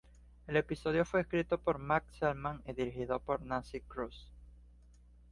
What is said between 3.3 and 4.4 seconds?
Nancy Kruse.